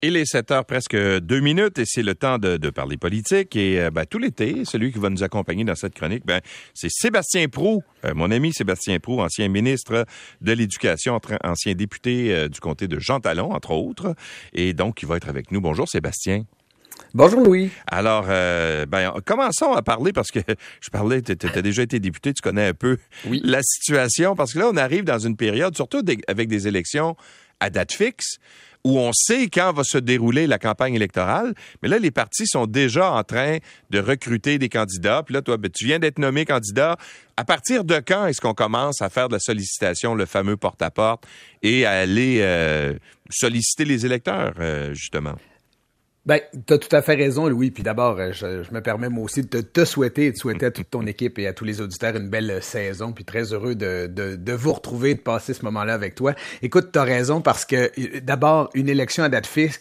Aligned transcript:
Il 0.00 0.16
est 0.16 0.26
7 0.26 0.52
heures 0.52 0.64
presque 0.64 0.94
deux 0.94 1.40
minutes 1.40 1.80
et 1.80 1.84
c'est 1.84 2.04
le 2.04 2.14
temps 2.14 2.38
de, 2.38 2.56
de 2.56 2.70
parler 2.70 2.96
politique. 2.96 3.56
Et 3.56 3.80
euh, 3.80 3.90
ben, 3.90 4.06
tout 4.06 4.20
l'été, 4.20 4.64
celui 4.64 4.92
qui 4.92 5.00
va 5.00 5.10
nous 5.10 5.24
accompagner 5.24 5.64
dans 5.64 5.74
cette 5.74 5.94
chronique, 5.94 6.24
ben, 6.24 6.40
c'est 6.72 6.88
Sébastien 6.88 7.48
Prou, 7.48 7.82
euh, 8.04 8.14
mon 8.14 8.30
ami 8.30 8.52
Sébastien 8.52 9.00
Prou, 9.00 9.20
ancien 9.20 9.48
ministre 9.48 10.06
de 10.40 10.52
l'Éducation, 10.52 11.20
ancien 11.42 11.74
député 11.74 12.32
euh, 12.32 12.48
du 12.48 12.60
comté 12.60 12.86
de 12.86 13.00
Jean 13.00 13.18
Talon, 13.18 13.50
entre 13.50 13.72
autres. 13.72 14.14
Et 14.52 14.72
donc, 14.72 15.02
il 15.02 15.08
va 15.08 15.16
être 15.16 15.28
avec 15.28 15.50
nous. 15.50 15.60
Bonjour 15.60 15.88
Sébastien. 15.88 16.44
Bonjour 17.12 17.40
Louis. 17.40 17.72
Alors, 17.88 18.26
ben, 18.26 19.12
commençons 19.24 19.72
à 19.72 19.82
parler 19.82 20.12
parce 20.12 20.30
que 20.30 20.38
je 20.80 20.90
parlais, 20.90 21.22
tu 21.22 21.32
as 21.32 21.62
déjà 21.62 21.82
été 21.82 21.98
député, 21.98 22.32
tu 22.32 22.42
connais 22.42 22.68
un 22.68 22.74
peu 22.74 22.98
oui. 23.26 23.40
la 23.42 23.62
situation 23.64 24.36
parce 24.36 24.52
que 24.52 24.60
là, 24.60 24.68
on 24.72 24.76
arrive 24.76 25.02
dans 25.02 25.18
une 25.18 25.36
période, 25.36 25.74
surtout 25.74 26.02
avec 26.28 26.48
des 26.48 26.68
élections 26.68 27.16
à 27.58 27.70
date 27.70 27.92
fixe 27.92 28.38
où 28.84 28.98
on 28.98 29.12
sait 29.12 29.48
quand 29.48 29.72
va 29.72 29.82
se 29.84 29.98
dérouler 29.98 30.46
la 30.46 30.58
campagne 30.58 30.94
électorale. 30.94 31.54
Mais 31.82 31.88
là, 31.88 31.98
les 31.98 32.10
partis 32.10 32.46
sont 32.46 32.66
déjà 32.66 33.12
en 33.12 33.22
train 33.24 33.58
de 33.90 33.98
recruter 33.98 34.58
des 34.58 34.68
candidats. 34.68 35.22
Puis 35.24 35.34
là, 35.34 35.42
toi, 35.42 35.56
ben, 35.56 35.70
tu 35.70 35.84
viens 35.84 35.98
d'être 35.98 36.18
nommé 36.18 36.44
candidat. 36.44 36.96
À 37.36 37.44
partir 37.44 37.84
de 37.84 38.00
quand 38.04 38.26
est-ce 38.26 38.40
qu'on 38.40 38.54
commence 38.54 39.02
à 39.02 39.10
faire 39.10 39.28
de 39.28 39.34
la 39.34 39.40
sollicitation, 39.40 40.14
le 40.14 40.26
fameux 40.26 40.56
porte-à-porte, 40.56 41.24
et 41.62 41.86
à 41.86 41.92
aller 41.92 42.38
euh, 42.40 42.94
solliciter 43.30 43.84
les 43.84 44.06
électeurs, 44.06 44.54
euh, 44.58 44.94
justement? 44.94 45.34
Ben, 46.28 46.42
tu 46.66 46.74
as 46.74 46.76
tout 46.76 46.94
à 46.94 47.00
fait 47.00 47.14
raison, 47.14 47.48
Louis. 47.48 47.70
Puis 47.70 47.82
d'abord, 47.82 48.18
euh, 48.18 48.32
je, 48.32 48.62
je, 48.62 48.74
me 48.74 48.82
permets 48.82 49.08
moi 49.08 49.24
aussi 49.24 49.40
de 49.40 49.46
te, 49.46 49.56
te, 49.56 49.86
souhaiter 49.86 50.26
et 50.26 50.32
de 50.32 50.36
souhaiter 50.36 50.66
à 50.66 50.70
toute 50.70 50.90
ton 50.90 51.06
équipe 51.06 51.38
et 51.38 51.46
à 51.46 51.54
tous 51.54 51.64
les 51.64 51.80
auditeurs 51.80 52.14
une 52.16 52.28
belle 52.28 52.58
saison. 52.60 53.12
Puis 53.12 53.24
très 53.24 53.54
heureux 53.54 53.74
de, 53.74 54.06
de, 54.08 54.36
de 54.36 54.52
vous 54.52 54.74
retrouver, 54.74 55.14
de 55.14 55.20
passer 55.20 55.54
ce 55.54 55.64
moment-là 55.64 55.94
avec 55.94 56.14
toi. 56.14 56.34
Écoute, 56.60 56.90
tu 56.92 56.98
as 56.98 57.04
raison 57.04 57.40
parce 57.40 57.64
que 57.64 57.90
euh, 57.98 58.20
d'abord, 58.20 58.68
une 58.74 58.90
élection 58.90 59.24
à 59.24 59.30
date 59.30 59.46
fixe, 59.46 59.80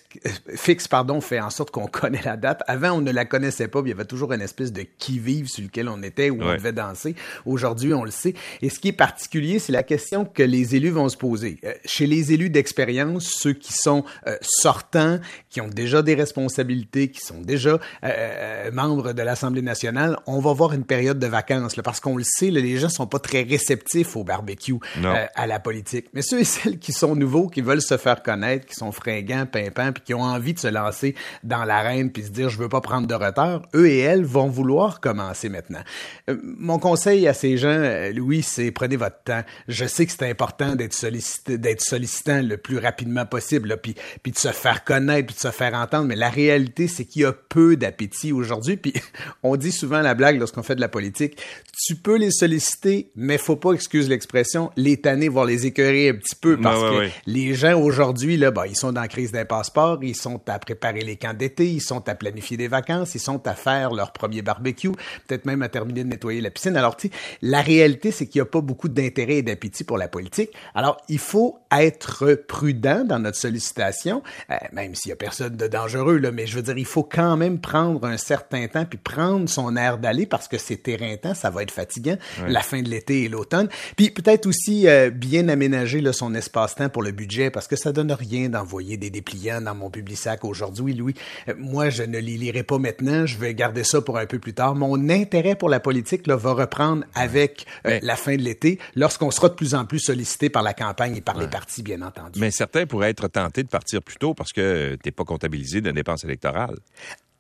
fixe 0.56 0.88
pardon, 0.88 1.20
fait 1.20 1.42
en 1.42 1.50
sorte 1.50 1.70
qu'on 1.72 1.88
connaît 1.88 2.22
la 2.24 2.38
date. 2.38 2.64
Avant, 2.68 2.92
on 2.92 3.02
ne 3.02 3.12
la 3.12 3.26
connaissait 3.26 3.68
pas. 3.68 3.82
il 3.84 3.90
y 3.90 3.92
avait 3.92 4.06
toujours 4.06 4.32
une 4.32 4.40
espèce 4.40 4.72
de 4.72 4.86
qui-vive 4.98 5.50
sur 5.50 5.66
lequel 5.66 5.90
on 5.90 6.02
était, 6.02 6.30
où 6.30 6.38
ouais. 6.38 6.46
on 6.46 6.54
devait 6.56 6.72
danser. 6.72 7.14
Aujourd'hui, 7.46 7.94
on 7.94 8.06
le 8.06 8.12
sait. 8.12 8.36
Et 8.62 8.70
ce 8.70 8.80
qui 8.80 8.88
est 8.88 8.94
particulier, 8.94 9.60
c'est 9.60 9.74
la 9.74 9.84
question 9.84 10.24
que 10.24 10.44
les 10.44 10.78
élus 10.78 10.92
vont 10.92 11.10
se 11.10 11.18
poser. 11.18 11.60
Euh, 11.66 11.74
chez 11.84 12.08
les 12.08 12.32
élus 12.32 12.50
d'expérience, 12.50 13.34
ceux 13.38 13.52
qui 13.52 13.74
sont 13.74 14.06
euh, 14.28 14.38
sortants, 14.40 15.20
qui 15.50 15.60
ont 15.60 15.68
déjà 15.68 16.02
des 16.02 16.14
responsabilités, 16.14 16.37
responsabilités, 16.38 17.10
qui 17.10 17.22
sont 17.22 17.42
déjà 17.42 17.80
euh, 18.04 18.72
membres 18.72 19.14
de 19.14 19.22
l'Assemblée 19.22 19.62
nationale, 19.62 20.18
on 20.28 20.40
va 20.40 20.54
voir 20.54 20.74
une 20.74 20.86
période 20.86 21.20
de 21.20 21.28
vacances, 21.28 21.76
là, 21.76 21.84
parce 21.84 22.00
qu'on 22.00 22.16
le 22.16 22.24
sait, 22.24 22.52
là, 22.52 22.60
les 22.60 22.78
gens 22.78 22.90
sont 22.90 23.08
pas 23.08 23.20
très 23.20 23.42
réceptifs 23.42 24.16
au 24.16 24.24
barbecue, 24.24 24.76
euh, 25.04 25.26
à 25.36 25.48
la 25.48 25.60
politique. 25.60 26.08
Mais 26.14 26.22
ceux 26.22 26.42
et 26.42 26.44
celles 26.44 26.78
qui 26.78 26.94
sont 26.94 27.16
nouveaux, 27.16 27.48
qui 27.48 27.62
veulent 27.62 27.82
se 27.82 27.98
faire 27.98 28.22
connaître, 28.22 28.68
qui 28.68 28.76
sont 28.76 28.92
fringants, 28.92 29.46
pimpants, 29.46 29.92
puis 29.92 30.04
qui 30.04 30.14
ont 30.14 30.22
envie 30.22 30.54
de 30.54 30.60
se 30.60 30.68
lancer 30.68 31.16
dans 31.44 31.64
l'arène, 31.64 32.12
puis 32.12 32.24
se 32.24 32.30
dire 32.30 32.50
je 32.50 32.58
veux 32.58 32.70
pas 32.70 32.82
prendre 32.82 33.08
de 33.08 33.16
retard, 33.16 33.64
eux 33.74 33.88
et 33.88 34.00
elles 34.00 34.26
vont 34.26 34.48
vouloir 34.48 35.00
commencer 35.00 35.50
maintenant. 35.50 35.82
Euh, 36.30 36.38
mon 36.44 36.78
conseil 36.78 37.28
à 37.28 37.34
ces 37.34 37.58
gens, 37.58 37.84
Louis, 38.14 38.44
c'est 38.44 38.72
prenez 38.72 38.96
votre 38.96 39.24
temps. 39.24 39.42
Je 39.68 39.86
sais 39.86 40.06
que 40.06 40.12
c'est 40.12 40.30
important 40.30 40.76
d'être 40.76 40.94
sollicité, 40.94 41.58
d'être 41.58 41.82
sollicitant 41.82 42.42
le 42.42 42.58
plus 42.58 42.78
rapidement 42.78 43.26
possible, 43.26 43.70
là, 43.70 43.78
puis, 43.78 43.96
puis 44.22 44.32
de 44.32 44.38
se 44.38 44.50
faire 44.50 44.84
connaître, 44.84 45.28
puis 45.28 45.36
de 45.36 45.40
se 45.40 45.52
faire 45.52 45.74
entendre, 45.74 46.06
mais 46.06 46.16
la 46.16 46.27
réalité, 46.30 46.88
c'est 46.88 47.06
qu'il 47.06 47.24
y 47.24 47.26
a 47.26 47.34
peu 47.34 47.76
d'appétit 47.76 48.32
aujourd'hui. 48.32 48.78
Puis 48.78 48.94
on 49.44 49.56
dit 49.56 49.72
souvent 49.72 50.02
la 50.02 50.14
blague 50.14 50.40
lorsqu'on 50.40 50.64
fait 50.64 50.76
de 50.76 50.82
la 50.82 50.90
politique, 50.90 51.42
tu 51.86 51.96
peux 51.96 52.18
les 52.18 52.32
solliciter, 52.32 53.12
mais 53.16 53.38
faut 53.38 53.56
pas, 53.56 53.74
excuse 53.74 54.10
l'expression, 54.10 54.72
les 54.76 54.98
tanner, 54.98 55.30
voire 55.30 55.46
les 55.46 55.66
écœurer 55.66 56.10
un 56.10 56.16
petit 56.16 56.36
peu, 56.36 56.58
parce 56.58 56.82
ouais, 56.82 56.90
que 56.90 56.98
ouais. 57.00 57.12
les 57.26 57.54
gens 57.54 57.80
aujourd'hui, 57.80 58.38
là, 58.38 58.52
bah, 58.52 58.68
ils 58.68 58.76
sont 58.76 58.92
dans 58.92 59.02
la 59.02 59.08
crise 59.08 59.32
d'un 59.32 59.46
passeport, 59.46 60.00
ils 60.02 60.16
sont 60.16 60.42
à 60.48 60.60
préparer 60.60 61.02
les 61.02 61.16
camps 61.16 61.34
d'été, 61.34 61.68
ils 61.68 61.82
sont 61.82 62.08
à 62.10 62.16
planifier 62.16 62.58
des 62.58 62.68
vacances, 62.68 63.16
ils 63.16 63.20
sont 63.20 63.46
à 63.48 63.54
faire 63.54 63.94
leur 63.94 64.12
premier 64.12 64.42
barbecue, 64.42 64.92
peut-être 65.28 65.46
même 65.46 65.62
à 65.62 65.70
terminer 65.70 66.04
de 66.04 66.10
nettoyer 66.10 66.42
la 66.42 66.52
piscine. 66.52 66.76
Alors, 66.78 66.96
tu 66.96 67.08
la 67.42 67.62
réalité, 67.62 68.12
c'est 68.12 68.28
qu'il 68.28 68.40
n'y 68.40 68.48
a 68.48 68.50
pas 68.50 68.62
beaucoup 68.62 68.90
d'intérêt 68.90 69.38
et 69.38 69.42
d'appétit 69.42 69.84
pour 69.84 69.98
la 69.98 70.08
politique. 70.08 70.52
Alors, 70.76 70.98
il 71.10 71.20
faut 71.20 71.60
être 71.72 72.34
prudent 72.48 73.04
dans 73.06 73.20
notre 73.20 73.38
sollicitation, 73.38 74.24
euh, 74.50 74.56
même 74.74 74.96
s'il 74.96 75.10
y 75.10 75.14
a 75.14 75.16
personne 75.16 75.56
de 75.56 75.68
dangereux, 75.68 76.17
là, 76.18 76.32
mais 76.32 76.46
je 76.48 76.56
veux 76.56 76.62
dire, 76.62 76.78
il 76.78 76.86
faut 76.86 77.04
quand 77.04 77.38
même 77.38 77.60
prendre 77.60 78.06
un 78.06 78.18
certain 78.18 78.68
temps 78.68 78.86
puis 78.86 78.98
prendre 78.98 79.48
son 79.50 79.76
air 79.76 79.98
d'aller 79.98 80.26
parce 80.26 80.48
que 80.48 80.58
c'est 80.58 80.88
éreintant, 80.88 81.34
ça 81.34 81.50
va 81.50 81.64
être 81.64 81.72
fatigant, 81.72 82.18
Ouais. 82.42 82.50
la 82.50 82.62
fin 82.62 82.82
de 82.82 82.90
l'été 82.90 83.24
et 83.24 83.30
l'automne. 83.30 83.70
Puis 83.96 84.10
peut-être 84.12 84.46
aussi 84.46 84.88
euh, 84.88 85.10
bien 85.10 85.48
aménager 85.50 86.02
là, 86.02 86.14
son 86.14 86.34
espace-temps 86.36 86.90
pour 86.90 87.04
le 87.04 87.12
budget 87.12 87.50
parce 87.50 87.68
que 87.68 87.76
ça 87.76 87.92
donne 87.92 88.12
rien 88.12 88.50
d'envoyer 88.50 88.98
des 88.98 89.10
dépliants 89.10 89.62
dans 89.62 89.76
mon 89.76 89.90
public-sac 89.90 90.44
aujourd'hui, 90.46 90.94
Louis. 90.94 91.14
Euh, 91.48 91.54
moi, 91.58 91.90
je 91.90 92.04
ne 92.04 92.20
les 92.20 92.38
lirai 92.38 92.64
pas 92.64 92.78
maintenant, 92.78 93.26
je 93.26 93.38
vais 93.38 93.54
garder 93.54 93.84
ça 93.84 94.02
pour 94.02 94.18
un 94.18 94.26
peu 94.26 94.40
plus 94.40 94.54
tard. 94.54 94.76
Mon 94.76 95.10
intérêt 95.10 95.56
pour 95.56 95.70
la 95.70 95.80
politique 95.80 96.28
là, 96.28 96.36
va 96.36 96.54
reprendre 96.54 97.04
avec 97.16 97.66
euh, 97.86 98.00
la 98.02 98.16
fin 98.16 98.36
de 98.36 98.42
l'été 98.42 98.80
lorsqu'on 98.96 99.32
sera 99.32 99.50
de 99.50 99.54
plus 99.56 99.76
en 99.76 99.86
plus 99.86 100.00
sollicité 100.00 100.50
par 100.50 100.64
la 100.64 100.74
campagne 100.74 101.16
et 101.16 101.22
par 101.22 101.38
les 101.38 101.48
partis, 101.48 101.84
bien 101.84 102.02
entendu. 102.02 102.40
Mais 102.40 102.52
certains 102.52 102.86
pourraient 102.86 103.10
être 103.10 103.28
tentés 103.28 103.64
de 103.64 103.70
partir 103.70 104.02
plus 104.02 104.18
tôt 104.18 104.34
parce 104.34 104.54
que 104.54 104.94
tu 104.96 105.00
n'es 105.08 105.12
pas 105.12 105.24
comptabilisé 105.24 105.82
dépenses 105.98 106.24
électorales. 106.24 106.78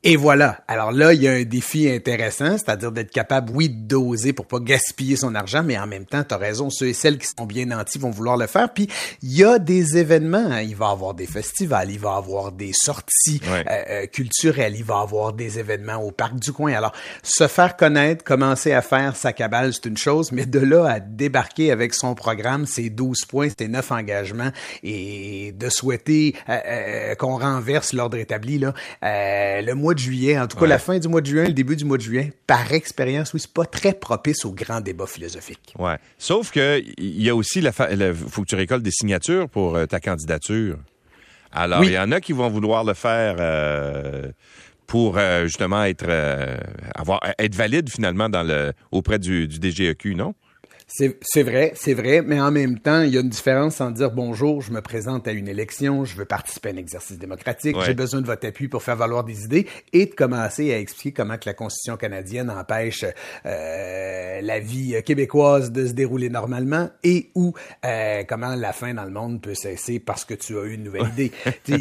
Et 0.03 0.15
voilà. 0.15 0.59
Alors 0.67 0.91
là, 0.91 1.11
il 1.13 1.21
y 1.23 1.27
a 1.27 1.31
un 1.31 1.43
défi 1.43 1.89
intéressant, 1.89 2.51
c'est-à-dire 2.57 2.91
d'être 2.91 3.09
capable, 3.11 3.51
oui, 3.53 3.67
de 3.67 3.87
doser 3.87 4.31
pour 4.31 4.45
pas 4.45 4.59
gaspiller 4.59 5.15
son 5.17 5.33
argent, 5.33 5.63
mais 5.63 5.77
en 5.77 5.87
même 5.87 6.05
temps, 6.05 6.23
tu 6.23 6.33
as 6.33 6.37
raison, 6.37 6.69
ceux 6.69 6.87
et 6.89 6.93
celles 6.93 7.17
qui 7.17 7.27
sont 7.27 7.45
bien 7.47 7.65
nantis 7.65 7.97
vont 7.97 8.11
vouloir 8.11 8.37
le 8.37 8.45
faire. 8.47 8.71
Puis, 8.71 8.87
il 9.23 9.35
y 9.35 9.43
a 9.43 9.57
des 9.59 9.97
événements. 9.97 10.37
hein. 10.37 10.61
Il 10.61 10.75
va 10.75 10.89
y 10.89 10.91
avoir 10.91 11.13
des 11.15 11.25
festivals, 11.25 11.89
il 11.91 11.99
va 11.99 12.13
y 12.13 12.17
avoir 12.17 12.51
des 12.51 12.71
sorties 12.73 13.41
Ouais. 13.51 13.65
euh, 13.69 14.03
euh, 14.03 14.05
culturelles, 14.05 14.75
il 14.77 14.83
va 14.83 14.99
y 14.99 15.03
avoir 15.03 15.33
des 15.33 15.57
événements 15.59 15.97
au 15.97 16.11
parc 16.11 16.35
du 16.35 16.53
coin. 16.53 16.73
Alors, 16.73 16.93
se 17.23 17.47
faire 17.47 17.75
connaître, 17.75 18.23
commencer 18.23 18.71
à 18.73 18.81
faire 18.83 19.15
sa 19.15 19.33
cabale, 19.33 19.73
c'est 19.73 19.87
une 19.87 19.97
chose, 19.97 20.31
mais 20.31 20.45
de 20.45 20.59
là 20.59 20.85
à 20.89 20.99
débarquer 20.99 21.71
avec 21.71 21.93
son 21.95 22.13
programme, 22.13 22.65
ses 22.67 22.89
12 22.91 23.25
points, 23.27 23.49
ses 23.57 23.67
9 23.67 23.91
engagements, 23.91 24.51
et 24.83 25.53
de 25.53 25.69
souhaiter 25.69 26.35
euh, 26.49 26.57
euh, 26.65 27.15
qu'on 27.15 27.37
renverse 27.39 27.93
l'ordre 27.93 28.17
établi, 28.17 28.59
là, 28.59 28.73
euh, 29.03 29.61
le 29.61 29.73
mois 29.87 29.93
de 29.93 29.99
juillet, 29.99 30.37
en 30.39 30.47
tout 30.47 30.57
cas 30.57 30.63
Ouais. 30.63 30.67
la 30.69 30.79
fin 30.79 30.99
du 30.99 31.07
mois 31.07 31.21
de 31.21 31.25
juin, 31.27 31.45
le 31.45 31.53
début 31.53 31.75
du 31.75 31.85
mois 31.85 31.97
de 31.97 32.01
juillet, 32.03 32.33
par 32.45 32.71
expérience, 32.73 33.33
oui, 33.33 33.39
c'est 33.39 33.53
pas 33.53 33.65
très 33.65 33.93
propice 33.93 34.45
aux 34.45 34.51
grands 34.53 34.81
débats 34.81 35.07
philosophiques. 35.07 35.73
Ouais. 35.79 35.97
Sauf 36.17 36.51
que 36.51 36.81
il 36.97 37.21
y 37.21 37.29
a 37.29 37.35
aussi 37.35 37.61
la 37.61 37.71
fa- 37.71 37.89
faut 38.29 38.41
que 38.43 38.47
tu 38.47 38.55
récoltes 38.55 38.83
des 38.83 38.91
signatures 38.91 39.47
pour 39.49 39.75
euh, 39.75 39.85
ta 39.85 39.99
candidature. 39.99 40.77
Alors, 41.51 41.83
il 41.83 41.87
Oui. 41.87 41.93
y 41.93 41.99
en 41.99 42.11
a 42.11 42.19
qui 42.21 42.33
vont 42.33 42.49
vouloir 42.49 42.83
le 42.83 42.93
faire 42.93 43.35
euh, 43.39 44.31
pour 44.85 45.17
euh, 45.17 45.43
justement 45.45 45.83
être 45.83 46.05
avoir 46.95 47.19
être 47.39 47.55
valide 47.55 47.89
finalement 47.89 48.29
dans 48.29 48.43
le 48.43 48.73
auprès 48.91 49.19
du, 49.19 49.47
du 49.47 49.57
DGEQ, 49.59 50.15
non? 50.15 50.33
C'est 50.89 51.17
c'est 51.21 51.43
vrai, 51.43 51.73
c'est 51.75 51.93
vrai, 51.93 52.21
mais 52.21 52.39
en 52.39 52.49
même 52.49 52.79
temps, 52.79 53.01
il 53.01 53.13
y 53.13 53.17
a 53.17 53.19
une 53.19 53.27
différence 53.27 53.81
en 53.81 53.91
dire 53.91 54.09
bonjour, 54.11 54.61
je 54.61 54.71
me 54.71 54.81
présente 54.81 55.27
à 55.27 55.33
une 55.33 55.49
élection, 55.49 56.05
je 56.05 56.15
veux 56.15 56.23
participer 56.23 56.69
à 56.69 56.71
un 56.71 56.77
exercice 56.77 57.17
démocratique, 57.19 57.75
Ouais. 57.75 57.83
j'ai 57.85 57.93
besoin 57.93 58.21
de 58.21 58.25
votre 58.25 58.47
appui 58.47 58.69
pour 58.69 58.81
faire 58.81 58.95
valoir 58.95 59.25
des 59.25 59.43
idées, 59.43 59.67
et 59.91 60.05
de 60.05 60.13
commencer 60.15 60.73
à 60.73 60.79
expliquer 60.79 61.11
comment 61.11 61.37
que 61.37 61.43
la 61.45 61.53
Constitution 61.53 61.97
canadienne 61.97 62.49
empêche 62.49 63.03
euh, 63.45 64.39
la 64.41 64.59
vie 64.61 64.95
québécoise 65.03 65.73
de 65.73 65.85
se 65.87 65.91
dérouler 65.91 66.29
normalement 66.29 66.89
et 67.03 67.31
ou 67.35 67.53
euh, 67.85 68.23
comment 68.25 68.55
la 68.55 68.71
fin 68.71 68.93
dans 68.93 69.03
le 69.03 69.11
monde 69.11 69.41
peut 69.41 69.55
cesser 69.55 69.99
parce 69.99 70.23
que 70.23 70.35
tu 70.35 70.57
as 70.57 70.63
eu 70.63 70.75
une 70.75 70.83
nouvelle 70.83 71.09
idée. 71.09 71.33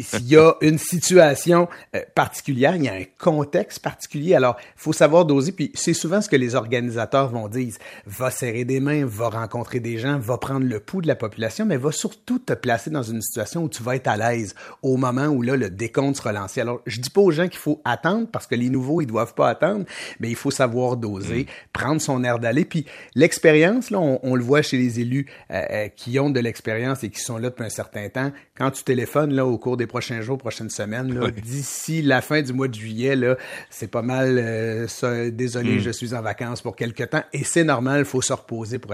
S'il 0.03 0.27
y 0.27 0.35
a 0.35 0.53
une 0.59 0.77
situation 0.77 1.69
euh, 1.95 2.01
particulière, 2.13 2.75
il 2.75 2.83
y 2.83 2.89
a 2.89 2.93
un 2.93 3.05
contexte 3.17 3.79
particulier, 3.79 4.35
alors 4.35 4.57
il 4.59 4.81
faut 4.81 4.91
savoir 4.93 5.23
doser, 5.23 5.53
puis 5.53 5.71
c'est 5.75 5.93
souvent 5.93 6.19
ce 6.21 6.27
que 6.27 6.35
les 6.35 6.55
organisateurs 6.55 7.29
vont 7.29 7.47
dire, 7.47 7.73
va 8.05 8.31
serrer 8.31 8.65
des 8.65 8.81
mains, 8.81 8.96
va 9.03 9.29
rencontrer 9.29 9.79
des 9.79 9.97
gens, 9.97 10.17
va 10.19 10.37
prendre 10.37 10.65
le 10.65 10.79
pouls 10.79 11.01
de 11.01 11.07
la 11.07 11.15
population, 11.15 11.65
mais 11.65 11.77
va 11.77 11.91
surtout 11.91 12.39
te 12.39 12.53
placer 12.53 12.89
dans 12.89 13.03
une 13.03 13.21
situation 13.21 13.63
où 13.63 13.69
tu 13.69 13.83
vas 13.83 13.95
être 13.95 14.07
à 14.07 14.17
l'aise 14.17 14.55
au 14.81 14.97
moment 14.97 15.27
où 15.27 15.41
là 15.41 15.55
le 15.55 15.69
décompte 15.69 16.17
sera 16.17 16.31
lancé. 16.31 16.61
Alors, 16.61 16.81
je 16.85 16.99
dis 16.99 17.09
pas 17.09 17.21
aux 17.21 17.31
gens 17.31 17.47
qu'il 17.47 17.59
faut 17.59 17.81
attendre 17.85 18.27
parce 18.31 18.47
que 18.47 18.55
les 18.55 18.69
nouveaux, 18.69 19.01
ils 19.01 19.05
doivent 19.07 19.33
pas 19.33 19.49
attendre, 19.49 19.85
mais 20.19 20.29
il 20.29 20.35
faut 20.35 20.51
savoir 20.51 20.97
doser, 20.97 21.47
prendre 21.73 22.01
son 22.01 22.23
air 22.23 22.39
d'aller. 22.39 22.65
Puis 22.65 22.85
l'expérience, 23.15 23.91
là, 23.91 23.99
on, 23.99 24.19
on 24.23 24.35
le 24.35 24.43
voit 24.43 24.61
chez 24.61 24.77
les 24.77 24.99
élus 24.99 25.27
euh, 25.51 25.61
euh, 25.69 25.87
qui 25.89 26.19
ont 26.19 26.29
de 26.29 26.39
l'expérience 26.39 27.03
et 27.03 27.09
qui 27.09 27.19
sont 27.19 27.37
là 27.37 27.49
depuis 27.49 27.65
un 27.65 27.69
certain 27.69 28.09
temps. 28.09 28.31
Quand 28.57 28.71
tu 28.71 28.83
téléphones 28.83 29.33
là 29.33 29.45
au 29.45 29.57
cours 29.57 29.77
des 29.77 29.87
prochains 29.87 30.21
jours, 30.21 30.37
prochaines 30.37 30.69
semaines, 30.69 31.13
là, 31.13 31.29
d'ici 31.31 32.01
la 32.01 32.21
fin 32.21 32.41
du 32.41 32.53
mois 32.53 32.67
de 32.67 32.75
juillet, 32.75 33.15
là, 33.15 33.37
c'est 33.69 33.89
pas 33.91 34.01
mal. 34.01 34.37
euh, 34.37 34.87
ça, 34.87 35.29
désolé, 35.29 35.79
je 35.79 35.89
suis 35.89 36.13
en 36.13 36.21
vacances 36.21 36.61
pour 36.61 36.75
quelque 36.75 37.03
temps 37.03 37.23
et 37.33 37.43
c'est 37.43 37.63
normal. 37.63 37.99
Il 37.99 38.05
faut 38.05 38.21
se 38.21 38.33
reposer 38.33 38.79
pour 38.79 38.86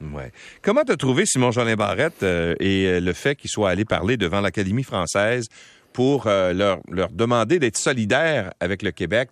pour. 0.00 0.30
Comment 0.62 0.82
t'as 0.84 0.96
trouvé 0.96 1.26
Simon 1.26 1.50
Jolin 1.50 1.76
Barrette 1.76 2.22
euh, 2.22 2.54
et 2.60 2.86
euh, 2.86 3.00
le 3.00 3.12
fait 3.12 3.36
qu'il 3.36 3.50
soit 3.50 3.70
allé 3.70 3.84
parler 3.84 4.16
devant 4.16 4.40
l'Académie 4.40 4.82
française 4.82 5.48
pour 5.92 6.26
euh, 6.26 6.52
leur, 6.52 6.80
leur 6.90 7.10
demander 7.10 7.58
d'être 7.58 7.76
solidaire 7.76 8.52
avec 8.60 8.82
le 8.82 8.90
Québec 8.90 9.30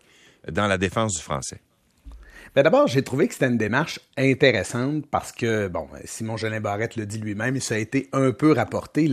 dans 0.50 0.66
la 0.66 0.78
défense 0.78 1.14
du 1.14 1.22
français? 1.22 1.60
Ben 2.56 2.64
d'abord, 2.64 2.88
j'ai 2.88 3.02
trouvé 3.02 3.28
que 3.28 3.34
c'était 3.34 3.46
une 3.46 3.58
démarche 3.58 4.00
intéressante 4.18 5.06
parce 5.08 5.30
que, 5.30 5.68
bon, 5.68 5.86
Simon 6.04 6.36
Jolin 6.36 6.60
Barrette 6.60 6.96
le 6.96 7.06
dit 7.06 7.18
lui-même, 7.18 7.54
et 7.54 7.60
ça 7.60 7.76
a 7.76 7.78
été 7.78 8.08
un 8.12 8.32
peu 8.32 8.50
rapporté, 8.50 9.08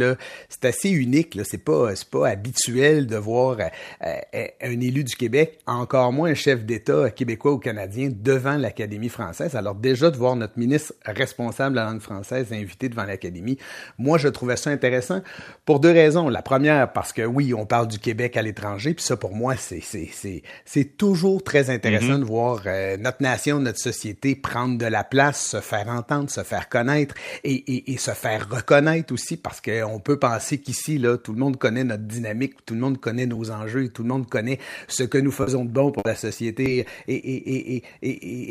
c'est 0.49 0.65
assez 0.65 0.89
unique, 0.89 1.39
c'est 1.43 1.63
pas, 1.63 1.91
pas 2.09 2.29
habituel 2.29 3.05
de 3.05 3.15
voir 3.15 3.57
euh, 3.59 4.15
euh, 4.33 4.47
un 4.63 4.79
élu 4.79 5.03
du 5.03 5.15
Québec, 5.15 5.59
encore 5.67 6.11
moins 6.13 6.31
un 6.31 6.33
chef 6.33 6.65
d'État 6.65 7.11
québécois 7.11 7.51
ou 7.51 7.59
canadien, 7.59 8.09
devant 8.11 8.57
l'Académie 8.57 9.09
française. 9.09 9.55
Alors 9.55 9.75
déjà, 9.75 10.09
de 10.09 10.17
voir 10.17 10.35
notre 10.35 10.57
ministre 10.57 10.95
responsable 11.05 11.75
de 11.75 11.81
la 11.81 11.85
langue 11.85 12.01
française 12.01 12.51
invité 12.51 12.89
devant 12.89 13.05
l'Académie, 13.05 13.59
moi, 13.99 14.17
je 14.17 14.29
trouvais 14.29 14.57
ça 14.57 14.71
intéressant 14.71 15.21
pour 15.63 15.79
deux 15.79 15.91
raisons. 15.91 16.27
La 16.27 16.41
première, 16.41 16.91
parce 16.91 17.13
que 17.13 17.21
oui, 17.21 17.53
on 17.53 17.67
parle 17.67 17.87
du 17.87 17.99
Québec 17.99 18.35
à 18.35 18.41
l'étranger, 18.41 18.95
puis 18.95 19.05
ça, 19.05 19.15
pour 19.15 19.35
moi, 19.35 19.53
c'est 19.57 20.97
toujours 20.97 21.43
très 21.43 21.69
intéressant 21.69 22.13
mm-hmm. 22.13 22.19
de 22.19 22.25
voir 22.25 22.63
euh, 22.65 22.97
notre 22.97 23.26
nation, 23.27 23.59
notre 23.59 23.79
société 23.79 24.35
prendre 24.35 24.77
de 24.77 24.85
la 24.85 25.03
place, 25.03 25.45
se 25.45 25.59
faire 25.59 25.89
entendre, 25.89 26.29
se 26.29 26.43
faire 26.43 26.69
connaître 26.69 27.15
et, 27.43 27.91
et, 27.91 27.97
se 27.97 28.11
faire 28.11 28.47
reconnaître 28.49 29.13
aussi 29.13 29.37
parce 29.37 29.59
qu'on 29.61 29.99
peut 29.99 30.17
penser 30.17 30.59
qu'ici, 30.59 30.97
là, 30.97 31.17
tout 31.17 31.33
le 31.33 31.39
monde 31.39 31.57
connaît 31.57 31.83
notre 31.83 32.03
dynamique, 32.03 32.65
tout 32.65 32.73
le 32.73 32.79
monde 32.79 32.99
connaît 32.99 33.25
nos 33.25 33.51
enjeux 33.51 33.85
et 33.85 33.89
tout 33.89 34.03
le 34.03 34.09
monde 34.09 34.29
connaît 34.29 34.59
ce 34.87 35.03
que 35.03 35.17
nous 35.17 35.31
faisons 35.31 35.65
de 35.65 35.69
bon 35.69 35.91
pour 35.91 36.03
la 36.05 36.15
société 36.15 36.85
et, 37.07 37.13
et, 37.13 37.83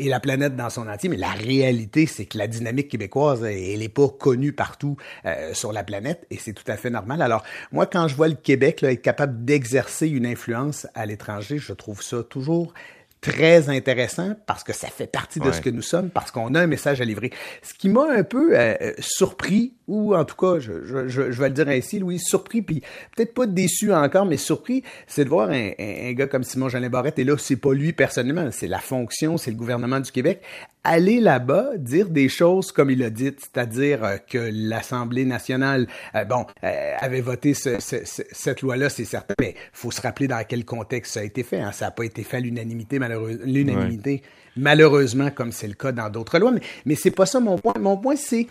et 0.05 0.09
la 0.09 0.19
planète 0.19 0.55
dans 0.55 0.69
son 0.69 0.87
entier. 0.87 1.09
Mais 1.09 1.17
la 1.17 1.31
réalité, 1.31 2.05
c'est 2.05 2.25
que 2.25 2.37
la 2.37 2.47
dynamique 2.47 2.89
québécoise, 2.89 3.43
elle 3.43 3.79
n'est 3.79 3.89
pas 3.89 4.09
connue 4.09 4.53
partout 4.53 4.97
euh, 5.25 5.53
sur 5.53 5.73
la 5.73 5.83
planète 5.83 6.25
et 6.29 6.37
c'est 6.37 6.53
tout 6.53 6.69
à 6.69 6.77
fait 6.77 6.89
normal. 6.89 7.21
Alors, 7.21 7.43
moi, 7.71 7.85
quand 7.85 8.07
je 8.07 8.15
vois 8.15 8.27
le 8.27 8.35
Québec 8.35 8.81
là, 8.81 8.91
être 8.91 9.01
capable 9.01 9.43
d'exercer 9.45 10.07
une 10.07 10.25
influence 10.25 10.87
à 10.93 11.05
l'étranger, 11.05 11.57
je 11.57 11.73
trouve 11.73 12.01
ça 12.01 12.23
toujours 12.23 12.73
très 13.21 13.69
intéressant 13.69 14.35
parce 14.45 14.63
que 14.63 14.73
ça 14.73 14.87
fait 14.87 15.07
partie 15.07 15.39
de 15.39 15.51
ce 15.51 15.61
que 15.61 15.69
nous 15.69 15.81
sommes, 15.81 16.09
parce 16.09 16.31
qu'on 16.31 16.53
a 16.55 16.61
un 16.61 16.67
message 16.67 17.01
à 17.01 17.05
livrer. 17.05 17.31
Ce 17.63 17.73
qui 17.73 17.89
m'a 17.89 18.05
un 18.11 18.23
peu 18.23 18.57
euh, 18.57 18.93
surpris, 18.99 19.73
ou 19.87 20.15
en 20.15 20.25
tout 20.25 20.35
cas, 20.35 20.59
je, 20.59 20.85
je, 20.85 21.07
je, 21.07 21.41
vais 21.41 21.49
le 21.49 21.53
dire 21.53 21.67
ainsi, 21.67 21.99
Louis, 21.99 22.19
surpris, 22.19 22.61
puis 22.61 22.81
peut-être 23.15 23.33
pas 23.33 23.45
déçu 23.45 23.93
encore, 23.93 24.25
mais 24.25 24.37
surpris, 24.37 24.83
c'est 25.07 25.23
de 25.23 25.29
voir 25.29 25.49
un, 25.49 25.71
un, 25.79 26.13
gars 26.13 26.27
comme 26.27 26.43
Simon 26.43 26.69
Jean 26.69 26.87
Barrette, 26.89 27.19
et 27.19 27.23
là, 27.23 27.35
c'est 27.37 27.55
pas 27.55 27.73
lui 27.73 27.93
personnellement, 27.93 28.49
c'est 28.51 28.67
la 28.67 28.79
fonction, 28.79 29.37
c'est 29.37 29.51
le 29.51 29.57
gouvernement 29.57 29.99
du 29.99 30.11
Québec, 30.11 30.41
aller 30.87 31.19
là-bas, 31.19 31.71
dire 31.77 32.07
des 32.07 32.29
choses 32.29 32.71
comme 32.71 32.89
il 32.89 33.03
a 33.03 33.09
dit, 33.09 33.31
c'est-à-dire 33.37 34.03
euh, 34.03 34.17
que 34.17 34.49
l'Assemblée 34.51 35.25
nationale, 35.25 35.87
euh, 36.15 36.23
bon, 36.23 36.45
euh, 36.63 36.93
avait 36.99 37.21
voté 37.21 37.53
cette 37.53 38.61
loi-là, 38.61 38.89
c'est 38.89 39.05
certain, 39.05 39.33
mais 39.39 39.55
faut 39.73 39.91
se 39.91 40.01
rappeler 40.01 40.27
dans 40.27 40.41
quel 40.47 40.63
contexte 40.63 41.13
ça 41.15 41.19
a 41.19 41.23
été 41.23 41.43
fait. 41.43 41.59
Hein. 41.59 41.73
Ça 41.73 41.85
n'a 41.85 41.91
pas 41.91 42.05
été 42.05 42.23
fait 42.23 42.37
à 42.37 42.39
l'unanimité, 42.39 42.99
malheureusement, 42.99 43.43
l'unanimité, 43.45 44.23
malheureusement, 44.55 45.29
comme 45.29 45.51
c'est 45.51 45.67
le 45.67 45.73
cas 45.73 45.91
dans 45.91 46.09
d'autres 46.09 46.39
lois. 46.39 46.51
Mais, 46.51 46.61
mais 46.85 46.95
c'est 46.95 47.11
pas 47.11 47.25
ça 47.25 47.41
mon 47.41 47.57
point. 47.57 47.73
Mon 47.79 47.97
point, 47.97 48.15
c'est 48.15 48.47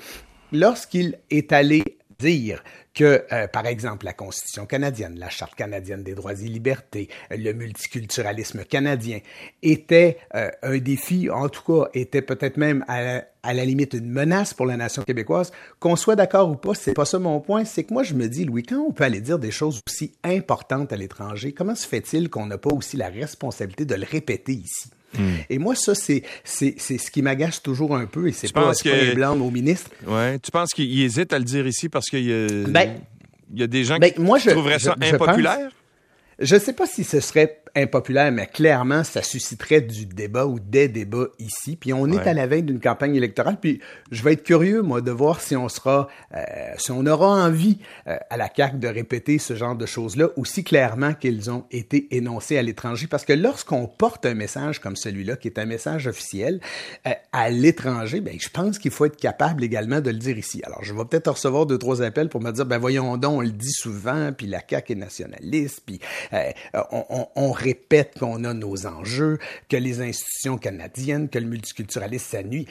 lorsqu'il 0.52 1.18
est 1.30 1.52
allé 1.52 1.95
dire 2.18 2.62
que, 2.94 3.24
euh, 3.32 3.46
par 3.46 3.66
exemple, 3.66 4.06
la 4.06 4.12
Constitution 4.12 4.66
canadienne, 4.66 5.18
la 5.18 5.28
Charte 5.28 5.54
canadienne 5.54 6.02
des 6.02 6.14
droits 6.14 6.32
et 6.32 6.48
libertés, 6.48 7.08
le 7.30 7.52
multiculturalisme 7.52 8.64
canadien 8.64 9.20
était 9.62 10.18
euh, 10.34 10.50
un 10.62 10.78
défi, 10.78 11.28
en 11.30 11.48
tout 11.48 11.62
cas, 11.62 11.88
était 11.92 12.22
peut-être 12.22 12.56
même 12.56 12.84
à, 12.88 13.22
à, 13.42 13.54
la 13.54 13.64
limite 13.64 13.92
une 13.92 14.10
menace 14.10 14.54
pour 14.54 14.66
la 14.66 14.76
nation 14.76 15.02
québécoise. 15.02 15.52
Qu'on 15.78 15.96
soit 15.96 16.16
d'accord 16.16 16.48
ou 16.48 16.56
pas, 16.56 16.74
c'est 16.74 16.94
pas 16.94 17.04
ça 17.04 17.18
mon 17.18 17.40
point. 17.40 17.64
C'est 17.64 17.84
que 17.84 17.92
moi, 17.92 18.02
je 18.02 18.14
me 18.14 18.28
dis, 18.28 18.44
Louis, 18.44 18.62
quand 18.62 18.78
on 18.78 18.92
peut 18.92 19.04
aller 19.04 19.20
dire 19.20 19.38
des 19.38 19.50
choses 19.50 19.80
aussi 19.86 20.14
importantes 20.24 20.92
à 20.92 20.96
l'étranger, 20.96 21.52
comment 21.52 21.74
se 21.74 21.86
fait-il 21.86 22.30
qu'on 22.30 22.46
n'a 22.46 22.58
pas 22.58 22.72
aussi 22.72 22.96
la 22.96 23.08
responsabilité 23.08 23.84
de 23.84 23.94
le 23.94 24.06
répéter 24.10 24.52
ici? 24.52 24.90
Hmm. 25.14 25.34
Et 25.48 25.58
moi, 25.58 25.74
ça, 25.74 25.94
c'est, 25.94 26.22
c'est, 26.44 26.74
c'est 26.78 26.98
ce 26.98 27.10
qui 27.10 27.22
m'agace 27.22 27.62
toujours 27.62 27.96
un 27.96 28.06
peu, 28.06 28.28
et 28.28 28.32
c'est 28.32 28.52
pas, 28.52 28.72
que... 28.74 28.88
pas 28.88 28.96
les 28.96 29.14
blancs 29.14 29.40
au 29.40 29.50
ministre. 29.50 29.90
Ouais. 30.06 30.38
Tu 30.38 30.50
penses 30.50 30.70
qu'il 30.74 31.00
hésite 31.00 31.32
à 31.32 31.38
le 31.38 31.44
dire 31.44 31.66
ici 31.66 31.88
parce 31.88 32.06
qu'il 32.06 32.24
y 32.24 32.32
a, 32.32 32.48
ben, 32.68 32.96
il 33.52 33.60
y 33.60 33.62
a 33.62 33.66
des 33.66 33.84
gens 33.84 33.98
ben, 33.98 34.12
qui 34.12 34.20
moi, 34.20 34.38
je, 34.38 34.50
trouveraient 34.50 34.78
ça 34.78 34.96
impopulaire? 35.00 35.70
Je 36.38 36.54
ne 36.54 36.60
sais 36.60 36.74
pas 36.74 36.86
si 36.86 37.04
ce 37.04 37.20
serait 37.20 37.62
impopulaire, 37.76 38.32
mais 38.32 38.46
clairement, 38.46 39.04
ça 39.04 39.22
susciterait 39.22 39.82
du 39.82 40.06
débat 40.06 40.46
ou 40.46 40.58
des 40.58 40.88
débats 40.88 41.28
ici. 41.38 41.76
Puis 41.76 41.92
on 41.92 42.10
est 42.10 42.26
à 42.26 42.32
la 42.32 42.46
veille 42.46 42.62
d'une 42.62 42.80
campagne 42.80 43.14
électorale. 43.14 43.58
Puis 43.60 43.80
je 44.10 44.22
vais 44.22 44.32
être 44.32 44.42
curieux, 44.42 44.82
moi, 44.82 45.02
de 45.02 45.10
voir 45.10 45.40
si 45.42 45.54
on 45.56 45.68
sera, 45.68 46.08
euh, 46.34 46.42
si 46.78 46.90
on 46.90 47.04
aura 47.06 47.28
envie 47.28 47.78
euh, 48.08 48.16
à 48.30 48.36
la 48.38 48.48
CAQ 48.54 48.78
de 48.78 48.88
répéter 48.88 49.38
ce 49.38 49.54
genre 49.54 49.76
de 49.76 49.84
choses-là 49.84 50.30
aussi 50.36 50.64
clairement 50.64 51.12
qu'ils 51.12 51.50
ont 51.50 51.66
été 51.70 52.16
énoncés 52.16 52.56
à 52.56 52.62
l'étranger. 52.62 53.06
Parce 53.06 53.24
que 53.24 53.34
lorsqu'on 53.34 53.86
porte 53.86 54.24
un 54.24 54.34
message 54.34 54.80
comme 54.80 54.96
celui-là, 54.96 55.36
qui 55.36 55.48
est 55.48 55.58
un 55.58 55.66
message 55.66 56.06
officiel, 56.06 56.60
euh, 57.06 57.10
à 57.32 57.50
l'étranger, 57.50 58.20
ben, 58.20 58.36
je 58.40 58.48
pense 58.48 58.78
qu'il 58.78 58.90
faut 58.90 59.04
être 59.04 59.16
capable 59.16 59.62
également 59.62 60.00
de 60.00 60.10
le 60.10 60.18
dire 60.18 60.38
ici. 60.38 60.62
Alors, 60.64 60.82
je 60.82 60.94
vais 60.94 61.04
peut-être 61.04 61.30
recevoir 61.30 61.66
deux, 61.66 61.78
trois 61.78 62.00
appels 62.00 62.30
pour 62.30 62.40
me 62.40 62.52
dire, 62.52 62.64
ben 62.64 62.78
voyons 62.78 63.18
donc, 63.18 63.38
on 63.38 63.40
le 63.42 63.50
dit 63.50 63.72
souvent, 63.72 64.32
puis 64.32 64.46
la 64.46 64.62
CAQ 64.66 64.92
est 64.92 64.96
nationaliste, 64.96 65.82
puis 65.84 66.00
on, 66.90 67.04
on, 67.10 67.26
on 67.36 67.52
répète 67.66 68.14
qu'on 68.18 68.44
a 68.44 68.54
nos 68.54 68.86
enjeux, 68.86 69.38
que 69.68 69.76
les 69.76 70.00
institutions 70.00 70.58
canadiennes, 70.58 71.28
que 71.28 71.38
le 71.38 71.46
multiculturalisme 71.46 72.36
s'ennuie. 72.36 72.66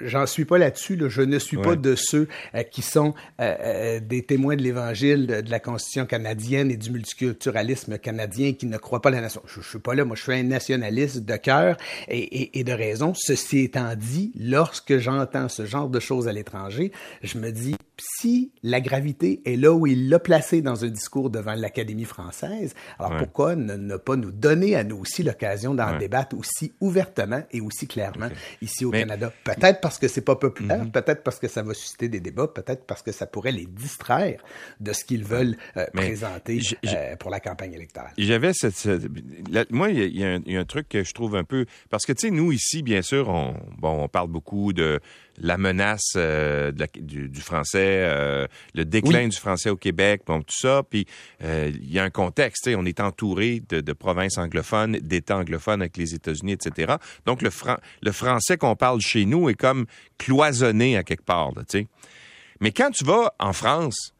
J'en 0.00 0.26
suis 0.26 0.44
pas 0.44 0.58
là-dessus. 0.58 0.96
Là. 0.96 1.08
Je 1.08 1.22
ne 1.22 1.38
suis 1.38 1.56
pas 1.56 1.76
de 1.76 1.94
ceux 1.96 2.28
euh, 2.54 2.62
qui 2.62 2.82
sont 2.82 3.14
euh, 3.40 3.54
euh, 3.60 4.00
des 4.00 4.22
témoins 4.22 4.56
de 4.56 4.62
l'Évangile 4.62 5.26
de, 5.26 5.50
la 5.50 5.60
Constitution 5.60 6.06
canadienne 6.06 6.70
et 6.70 6.76
du 6.76 6.90
multiculturalisme 6.90 7.98
canadien 7.98 8.52
qui 8.52 8.66
ne 8.66 8.78
croient 8.78 9.02
pas 9.02 9.08
à 9.08 9.12
la 9.12 9.20
nation. 9.20 9.42
Je, 9.46 9.60
je 9.60 9.68
suis 9.68 9.78
pas 9.78 9.94
là. 9.94 10.04
Moi, 10.04 10.16
je 10.16 10.22
suis 10.22 10.32
un 10.32 10.42
nationaliste 10.42 11.24
de 11.24 11.36
cœur 11.36 11.76
et, 12.08 12.18
et, 12.18 12.60
et 12.60 12.64
de 12.64 12.72
raison. 12.72 13.12
Ceci 13.14 13.60
étant 13.60 13.94
dit, 13.96 14.32
lorsque 14.38 14.98
j'entends 14.98 15.48
ce 15.48 15.66
genre 15.66 15.88
de 15.88 16.00
choses 16.00 16.28
à 16.28 16.32
l'étranger, 16.32 16.92
je 17.22 17.38
me 17.38 17.50
dis 17.50 17.74
si 18.00 18.52
la 18.62 18.80
gravité 18.80 19.42
est 19.44 19.56
là 19.56 19.72
où 19.72 19.86
il 19.86 20.08
l'a 20.08 20.18
placé 20.18 20.62
dans 20.62 20.84
un 20.84 20.88
discours 20.88 21.30
devant 21.30 21.54
l'Académie 21.54 22.04
française, 22.04 22.74
alors 22.98 23.16
pourquoi 23.16 23.56
ne, 23.56 23.96
pas 23.96 24.16
nous 24.16 24.30
donner 24.30 24.76
à 24.76 24.84
nous 24.84 24.98
aussi 24.98 25.22
l'occasion 25.22 25.74
d'en 25.74 25.98
débattre 25.98 26.36
aussi 26.36 26.72
ouvertement 26.80 27.42
et 27.50 27.60
aussi 27.60 27.86
clairement 27.86 28.28
ici 28.62 28.84
au 28.84 28.90
Canada? 28.90 29.32
Peut-être 29.44 29.80
parce 29.80 29.98
que 29.98 30.08
c'est 30.08 30.20
pas 30.20 30.36
populaire, 30.36 30.84
mhm. 30.84 30.90
peut-être 30.90 31.22
parce 31.22 31.38
que 31.38 31.48
ça 31.48 31.62
va 31.62 31.74
susciter 31.74 32.08
des 32.08 32.20
débats, 32.20 32.48
peut-être 32.48 32.84
parce 32.84 33.02
que 33.02 33.12
ça 33.12 33.26
pourrait 33.26 33.52
les 33.52 33.66
distraire 33.66 34.42
de 34.80 34.92
ce 34.92 35.04
qu'ils 35.04 35.24
veulent 35.24 35.56
euh, 35.76 35.86
présenter 35.92 36.60
euh, 36.86 37.16
pour 37.16 37.30
la 37.30 37.40
campagne 37.40 37.72
électorale. 37.72 38.12
J'avais 38.18 38.52
cette, 38.52 38.88
moi, 39.70 39.90
il 39.90 40.16
y, 40.16 40.24
a 40.24 40.60
un 40.60 40.64
truc 40.64 40.88
que 40.88 41.04
je 41.04 41.12
trouve 41.12 41.36
un 41.36 41.44
peu 41.44 41.66
parce 41.88 42.06
que 42.06 42.12
tu 42.12 42.28
sais, 42.28 42.30
nous 42.30 42.52
ici, 42.52 42.82
bien 42.82 43.02
sûr, 43.02 43.28
on, 43.28 43.54
bon, 43.78 44.04
on 44.04 44.08
parle 44.08 44.28
beaucoup 44.28 44.72
de 44.72 45.00
la 45.38 45.56
menace 45.56 46.12
euh, 46.16 46.72
du, 46.96 47.40
français, 47.40 48.04
euh, 48.04 48.46
le 48.74 48.84
déclin 48.84 49.28
du 49.28 49.36
français 49.36 49.70
au 49.70 49.76
Québec, 49.76 50.22
bon, 50.26 50.40
tout 50.40 50.56
ça. 50.56 50.82
Puis 50.88 51.06
euh, 51.42 51.70
il 51.74 51.92
y 51.92 51.98
a 51.98 52.04
un 52.04 52.10
contexte, 52.10 52.68
on 52.76 52.84
est 52.84 53.00
entouré 53.00 53.62
de, 53.68 53.80
de 53.80 53.92
provinces 53.92 54.38
anglophones, 54.38 54.98
d'États 54.98 55.38
anglophones 55.38 55.82
avec 55.82 55.96
les 55.96 56.14
États-Unis, 56.14 56.52
etc. 56.52 56.94
Donc 57.26 57.42
le, 57.42 57.50
le 58.02 58.12
français 58.12 58.56
qu'on 58.56 58.76
parle 58.76 59.00
chez 59.00 59.24
nous 59.24 59.48
est 59.48 59.54
comme 59.54 59.86
cloisonné 60.18 60.96
à 60.96 61.02
quelque 61.02 61.24
part. 61.24 61.52
sais. 61.68 61.86
Mais 62.60 62.72
quand 62.72 62.90
tu 62.90 63.04
vas 63.04 63.32
en 63.38 63.52
France, 63.52 64.12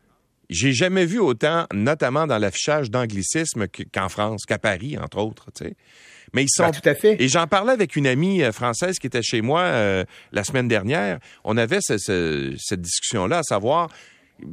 j'ai 0.50 0.73
jamais 0.73 1.07
vu 1.07 1.19
autant, 1.19 1.66
notamment 1.73 2.26
dans 2.26 2.38
l'affichage 2.38 2.90
d'anglicisme 2.90 3.66
qu'en 3.95 4.09
France, 4.09 4.45
qu'à 4.47 4.59
Paris, 4.59 4.99
entre 4.99 5.19
autres. 5.19 5.47
sais. 5.57 5.75
Mais 6.33 6.45
ils 6.45 6.50
sont. 6.50 6.64
Ben, 6.64 6.73
tout 6.73 6.88
à 6.88 6.95
fait. 6.95 7.16
Et 7.21 7.28
j'en 7.28 7.47
parlais 7.47 7.73
avec 7.73 7.97
une 7.97 8.07
amie 8.07 8.42
euh, 8.42 8.52
française 8.52 8.99
qui 8.99 9.07
était 9.07 9.23
chez 9.23 9.42
moi 9.42 9.62
euh, 9.62 10.04
la 10.33 10.45
semaine 10.45 10.69
dernière. 10.69 11.19
On 11.45 11.57
avait 11.57 11.80
cette 11.80 12.80
discussion-là, 12.80 13.38
à 13.38 13.42
savoir 13.42 13.88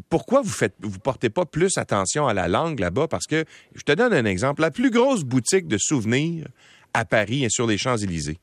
pourquoi 0.09 0.41
vous 0.41 0.49
faites, 0.49 0.75
vous 0.81 0.99
portez 0.99 1.29
pas 1.29 1.45
plus 1.45 1.77
attention 1.77 2.27
à 2.27 2.33
la 2.33 2.47
langue 2.47 2.79
là-bas? 2.79 3.07
Parce 3.07 3.25
que 3.25 3.45
je 3.75 3.81
te 3.81 3.91
donne 3.91 4.13
un 4.13 4.25
exemple. 4.25 4.61
La 4.61 4.71
plus 4.71 4.89
grosse 4.89 5.23
boutique 5.23 5.67
de 5.67 5.77
souvenirs 5.77 6.47
à 6.93 7.05
Paris 7.05 7.43
est 7.43 7.49
sur 7.49 7.67
les 7.67 7.77
Champs 7.77 7.97
Élysées. 7.97 8.39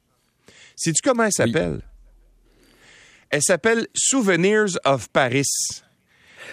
Sais-tu 0.76 1.02
comment 1.02 1.24
elle 1.24 1.32
s'appelle? 1.32 1.80
Elle 3.30 3.42
s'appelle 3.42 3.86
Souvenirs 3.94 4.78
of 4.84 5.08
Paris. 5.10 5.44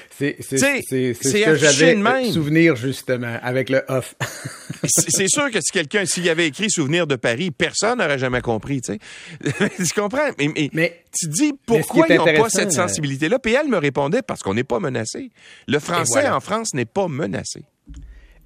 C'est 0.09 0.37
ce 0.41 1.45
que 1.45 1.55
j'avais 1.55 2.31
souvenir 2.31 2.75
justement 2.75 3.37
avec 3.41 3.69
le 3.69 3.83
off. 3.87 4.15
c'est 4.83 5.27
sûr 5.27 5.49
que 5.51 5.59
si 5.61 5.71
quelqu'un 5.71 6.05
s'il 6.05 6.25
y 6.25 6.29
avait 6.29 6.47
écrit 6.47 6.69
souvenir 6.69 7.07
de 7.07 7.15
Paris, 7.15 7.51
personne 7.51 7.99
n'aurait 7.99 8.19
jamais 8.19 8.41
compris, 8.41 8.81
tu 8.81 8.93
sais. 8.93 9.69
tu 9.77 9.99
comprends? 9.99 10.29
Mais, 10.73 11.03
tu 11.17 11.27
dis 11.27 11.53
pourquoi 11.65 12.07
ils 12.09 12.15
n'ont 12.15 12.25
pas 12.25 12.49
cette 12.49 12.69
euh, 12.69 12.71
sensibilité 12.71 13.29
là 13.29 13.39
Puis 13.39 13.53
elle 13.53 13.67
me 13.67 13.77
répondait 13.77 14.21
parce 14.21 14.41
qu'on 14.41 14.53
n'est 14.53 14.63
pas 14.63 14.79
menacé. 14.79 15.31
Le 15.67 15.79
français 15.79 16.27
en 16.27 16.39
France 16.39 16.73
n'est 16.73 16.85
pas 16.85 17.07
menacé. 17.07 17.63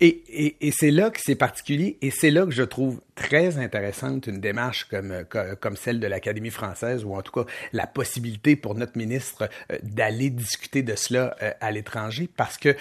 Et, 0.02 0.58
et, 0.60 0.72
c'est 0.72 0.92
là 0.92 1.10
que 1.10 1.20
c'est 1.24 1.36
particulier 1.36 1.98
et 2.02 2.12
c'est 2.12 2.30
là 2.30 2.46
que 2.46 2.52
je 2.52 2.64
trouve 2.64 3.00
très 3.16 3.58
intéressante 3.58 4.28
une 4.28 4.42
démarche 4.42 4.90
comme, 4.90 5.24
comme 5.62 5.78
celle 5.78 6.02
de 6.02 6.08
l'Académie 6.08 6.50
française 6.50 7.06
ou 7.06 7.16
en 7.16 7.22
tout 7.22 7.32
cas 7.32 7.50
la 7.72 7.88
possibilité 7.88 8.58
pour 8.58 8.75
notre 8.75 8.98
ministre 8.98 9.48
euh, 9.72 9.78
d'aller 9.84 10.30
discuter 10.30 10.84
de 10.84 10.96
cela 10.96 11.38
euh, 11.42 11.52
à 11.62 11.72
l'étranger 11.72 12.30
parce 12.36 12.58
que 12.58 12.75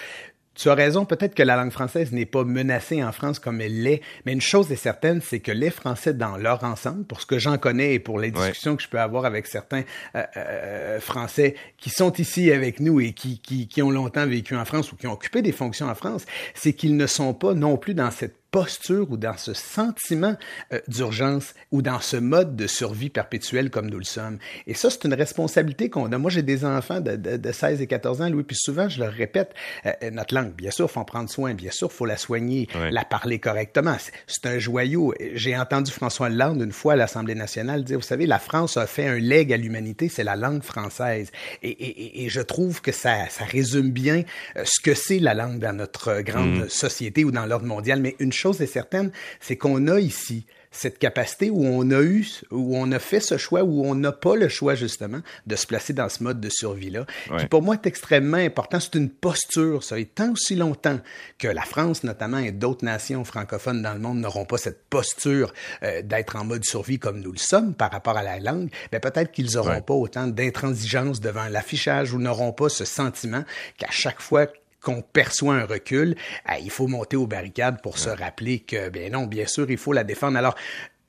tu 0.55 0.69
as 0.69 0.73
raison, 0.73 1.05
peut-être 1.05 1.35
que 1.35 1.43
la 1.43 1.55
langue 1.55 1.71
française 1.71 2.11
n'est 2.11 2.25
pas 2.25 2.43
menacée 2.43 3.03
en 3.03 3.11
France 3.11 3.39
comme 3.39 3.61
elle 3.61 3.83
l'est, 3.83 4.01
mais 4.25 4.33
une 4.33 4.41
chose 4.41 4.71
est 4.71 4.77
certaine, 4.77 5.21
c'est 5.21 5.39
que 5.39 5.51
les 5.51 5.69
Français 5.69 6.13
dans 6.13 6.37
leur 6.37 6.63
ensemble, 6.63 7.03
pour 7.05 7.21
ce 7.21 7.25
que 7.25 7.39
j'en 7.39 7.57
connais 7.57 7.93
et 7.93 7.99
pour 7.99 8.19
les 8.19 8.31
discussions 8.31 8.75
que 8.75 8.83
je 8.83 8.87
peux 8.87 8.99
avoir 8.99 9.25
avec 9.25 9.47
certains 9.47 9.83
euh, 10.15 10.23
euh, 10.37 10.99
Français 10.99 11.55
qui 11.77 11.89
sont 11.89 12.13
ici 12.13 12.51
avec 12.51 12.79
nous 12.79 12.99
et 12.99 13.13
qui, 13.13 13.39
qui, 13.39 13.67
qui 13.67 13.81
ont 13.81 13.91
longtemps 13.91 14.25
vécu 14.25 14.55
en 14.55 14.65
France 14.65 14.91
ou 14.91 14.95
qui 14.95 15.07
ont 15.07 15.13
occupé 15.13 15.41
des 15.41 15.51
fonctions 15.51 15.87
en 15.87 15.95
France, 15.95 16.25
c'est 16.53 16.73
qu'ils 16.73 16.95
ne 16.95 17.07
sont 17.07 17.33
pas 17.33 17.53
non 17.53 17.77
plus 17.77 17.93
dans 17.93 18.11
cette 18.11 18.44
posture 18.55 19.11
ou 19.11 19.17
dans 19.17 19.35
ce 19.35 19.53
sentiment 19.53 20.37
euh, 20.71 20.79
d'urgence 20.87 21.53
ou 21.71 21.81
dans 21.81 21.99
ce 21.99 22.15
mode 22.15 22.55
de 22.55 22.67
survie 22.67 23.09
perpétuelle 23.09 23.69
comme 23.69 23.89
nous 23.89 23.97
le 23.97 24.05
sommes. 24.05 24.37
Et 24.65 24.73
ça, 24.73 24.89
c'est 24.89 25.03
une 25.03 25.13
responsabilité 25.13 25.89
qu'on 25.89 26.09
a. 26.13 26.17
Moi, 26.17 26.31
j'ai 26.31 26.41
des 26.41 26.63
enfants 26.63 27.01
de, 27.01 27.17
de, 27.17 27.35
de, 27.35 27.51
16 27.51 27.81
et 27.81 27.87
14 27.87 28.21
ans, 28.21 28.29
Louis, 28.29 28.43
puis 28.43 28.55
souvent, 28.55 28.87
je 28.87 29.01
leur 29.01 29.11
répète, 29.11 29.53
euh, 29.85 29.91
euh, 30.03 30.09
notre 30.09 30.33
langue, 30.33 30.53
bien 30.53 30.71
sûr, 30.71 30.85
il 30.85 30.93
faut 30.93 31.01
en 31.01 31.03
prendre 31.03 31.29
soin, 31.29 31.53
bien 31.53 31.69
sûr, 31.69 31.89
il 31.91 31.97
faut 31.97 32.05
la 32.05 32.15
soigner, 32.15 32.69
la 32.91 33.03
parler 33.03 33.39
correctement. 33.39 33.97
C'est 34.25 34.45
un 34.45 34.57
joyau. 34.57 35.13
J'ai 35.33 35.57
entendu 35.57 35.91
François 35.91 36.27
Hollande 36.27 36.61
une 36.61 36.71
fois 36.71 36.93
à 36.93 36.95
l'Assemblée 36.95 37.35
nationale 37.35 37.83
dire, 37.83 37.97
vous 37.97 38.05
savez, 38.05 38.25
la 38.25 38.39
France 38.39 38.77
a 38.77 38.87
fait 38.87 39.05
un 39.05 39.19
leg 39.19 39.51
à 39.51 39.57
l'humanité, 39.57 40.07
c'est 40.07 40.23
la 40.23 40.37
langue 40.37 40.63
française. 40.63 41.29
Et, 41.61 41.71
et, 41.71 42.23
et, 42.23 42.29
je 42.29 42.39
trouve 42.39 42.81
que 42.81 42.93
ça, 42.93 43.27
ça 43.27 43.43
résume 43.43 43.91
bien 43.91 44.23
ce 44.63 44.81
que 44.81 44.93
c'est 44.93 45.19
la 45.19 45.33
langue 45.33 45.59
dans 45.59 45.73
notre 45.73 46.21
grande 46.21 46.55
mmh. 46.55 46.69
société 46.69 47.25
ou 47.25 47.31
dans 47.31 47.45
l'ordre 47.45 47.65
mondial. 47.65 47.99
Mais 47.99 48.15
une 48.19 48.31
chose 48.31 48.44
chose 48.45 48.61
est 48.61 48.67
certaine, 48.67 49.11
c'est 49.39 49.57
qu'on 49.57 49.87
a 49.87 49.99
ici 49.99 50.45
cette 50.69 50.99
capacité 50.99 51.49
où 51.49 51.65
on 51.65 51.89
a 51.91 52.01
eu, 52.01 52.27
où 52.51 52.77
on 52.77 52.91
a 52.91 52.99
fait 52.99 53.21
ce 53.21 53.37
choix, 53.37 53.63
où 53.63 53.85
on 53.85 53.95
n'a 53.95 54.11
pas 54.11 54.35
le 54.35 54.49
choix 54.49 54.75
justement 54.75 55.21
de 55.47 55.55
se 55.55 55.65
placer 55.65 55.93
dans 55.93 56.09
ce 56.09 56.21
mode 56.21 56.41
de 56.41 56.49
survie-là, 56.49 57.05
qui 57.39 57.47
pour 57.47 57.61
moi 57.61 57.75
est 57.75 57.87
extrêmement 57.87 58.37
important. 58.37 58.79
C'est 58.79 58.95
une 58.95 59.09
posture, 59.09 59.83
ça. 59.83 59.97
Et 59.97 60.05
tant 60.05 60.33
aussi 60.33 60.55
longtemps 60.55 60.99
que 61.39 61.47
la 61.47 61.61
France 61.61 62.03
notamment 62.03 62.39
et 62.39 62.51
d'autres 62.51 62.83
nations 62.83 63.23
francophones 63.23 63.81
dans 63.81 63.93
le 63.93 63.99
monde 63.99 64.19
n'auront 64.19 64.45
pas 64.45 64.57
cette 64.57 64.83
posture 64.89 65.53
euh, 65.83 66.01
d'être 66.01 66.35
en 66.35 66.43
mode 66.43 66.65
survie 66.65 66.99
comme 66.99 67.21
nous 67.21 67.31
le 67.31 67.37
sommes 67.37 67.73
par 67.73 67.91
rapport 67.91 68.17
à 68.17 68.23
la 68.23 68.39
langue, 68.39 68.69
ben 68.91 68.99
peut-être 68.99 69.31
qu'ils 69.31 69.53
n'auront 69.55 69.81
pas 69.81 69.93
autant 69.93 70.27
d'intransigeance 70.27 71.21
devant 71.21 71.47
l'affichage 71.47 72.13
ou 72.13 72.19
n'auront 72.19 72.51
pas 72.51 72.69
ce 72.69 72.83
sentiment 72.83 73.43
qu'à 73.77 73.91
chaque 73.91 74.21
fois 74.21 74.47
qu'on 74.85 75.01
perçoit 75.01 75.55
un 75.55 75.65
recul, 75.65 76.15
ah, 76.45 76.59
il 76.59 76.69
faut 76.69 76.87
monter 76.87 77.17
aux 77.17 77.25
barricades 77.25 77.81
pour 77.81 77.97
se 77.97 78.09
rappeler 78.09 78.59
que, 78.59 78.89
ben 78.89 79.11
non, 79.11 79.25
bien 79.25 79.47
sûr, 79.47 79.69
il 79.69 79.77
faut 79.77 79.93
la 79.93 80.03
défendre. 80.03 80.37
Alors, 80.37 80.55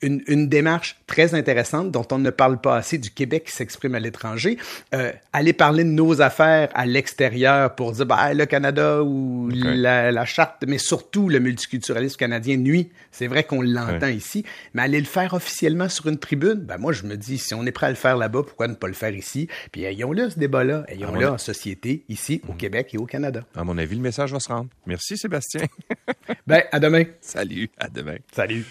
une, 0.01 0.21
une, 0.27 0.47
démarche 0.47 0.97
très 1.07 1.33
intéressante 1.33 1.91
dont 1.91 2.05
on 2.11 2.19
ne 2.19 2.29
parle 2.29 2.59
pas 2.59 2.75
assez 2.75 2.97
du 2.97 3.11
Québec 3.11 3.45
qui 3.45 3.51
s'exprime 3.51 3.95
à 3.95 3.99
l'étranger. 3.99 4.57
Euh, 4.93 5.11
aller 5.33 5.53
parler 5.53 5.83
de 5.83 5.89
nos 5.89 6.21
affaires 6.21 6.69
à 6.73 6.85
l'extérieur 6.85 7.75
pour 7.75 7.91
dire 7.91 8.05
bah, 8.05 8.33
le 8.33 8.45
Canada 8.45 9.03
ou 9.03 9.49
la, 9.49 10.11
la, 10.11 10.25
charte, 10.25 10.63
mais 10.67 10.77
surtout 10.77 11.29
le 11.29 11.39
multiculturalisme 11.39 12.17
canadien 12.17 12.57
nuit. 12.57 12.89
C'est 13.11 13.27
vrai 13.27 13.43
qu'on 13.43 13.61
l'entend 13.61 14.07
ici, 14.07 14.45
mais 14.73 14.83
aller 14.83 14.99
le 14.99 15.05
faire 15.05 15.33
officiellement 15.33 15.89
sur 15.89 16.07
une 16.07 16.17
tribune, 16.17 16.61
ben 16.61 16.77
moi 16.77 16.93
je 16.93 17.03
me 17.03 17.15
dis 17.15 17.37
si 17.37 17.53
on 17.53 17.65
est 17.65 17.71
prêt 17.71 17.87
à 17.87 17.89
le 17.89 17.95
faire 17.95 18.17
là-bas, 18.17 18.43
pourquoi 18.43 18.67
ne 18.67 18.75
pas 18.75 18.87
le 18.87 18.93
faire 18.93 19.13
ici? 19.15 19.47
Puis 19.71 19.83
ayons-le 19.83 20.29
ce 20.29 20.39
débat-là, 20.39 20.85
ayons-le 20.87 21.27
en 21.27 21.37
société 21.37 22.03
ici 22.09 22.41
au 22.47 22.51
mhm. 22.51 22.57
Québec 22.57 22.89
et 22.93 22.97
au 22.97 23.05
Canada. 23.05 23.43
À 23.55 23.63
mon 23.63 23.77
avis, 23.77 23.95
le 23.95 24.01
message 24.01 24.31
va 24.31 24.39
se 24.39 24.49
rendre. 24.49 24.69
Merci 24.85 25.17
Sébastien. 25.17 25.65
ben 26.45 26.63
à 26.71 26.79
demain. 26.79 27.03
Salut, 27.21 27.69
à 27.77 27.87
demain. 27.89 28.17
Salut. 28.31 28.65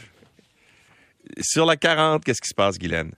Sur 1.41 1.67
la 1.67 1.77
40, 1.77 2.25
qu'est-ce 2.25 2.41
qui 2.41 2.49
se 2.49 2.55
passe, 2.55 2.79
Guylaine? 2.79 3.13